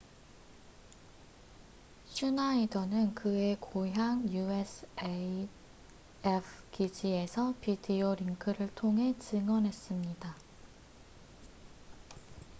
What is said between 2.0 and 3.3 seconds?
슈나이더는